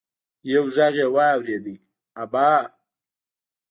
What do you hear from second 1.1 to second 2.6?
واورېد: ابا!